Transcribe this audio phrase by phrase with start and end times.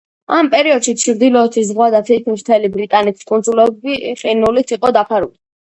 [0.35, 5.33] ამ პერიოდში ჩრდილოეთის ზღვა და თითქმის მთელი ბრიტანეთის კუნძულები ყინულით იყო დაფარული.